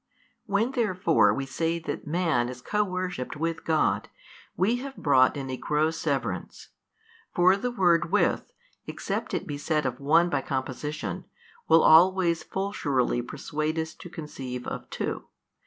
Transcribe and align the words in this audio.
When 0.47 0.71
therefore 0.71 1.31
Ave 1.31 1.45
say 1.45 1.77
that 1.77 2.07
man 2.07 2.49
is 2.49 2.63
co 2.63 2.83
worshipped 2.83 3.35
with 3.37 3.63
God, 3.63 4.09
we 4.57 4.77
have 4.77 4.95
brought 4.97 5.37
in 5.37 5.51
a 5.51 5.57
gross 5.57 5.95
severance. 5.99 6.69
For 7.35 7.55
the 7.55 7.69
word, 7.69 8.11
With, 8.11 8.51
except 8.87 9.35
it 9.35 9.45
be 9.45 9.59
said 9.59 9.85
of 9.85 9.99
one 9.99 10.27
by 10.31 10.41
composition, 10.41 11.25
will 11.67 11.83
always 11.83 12.41
full 12.41 12.73
surely 12.73 13.21
persuade 13.21 13.77
us 13.77 13.93
to 13.93 14.09
conceive 14.09 14.65
of 14.65 14.89
two. 14.89 15.25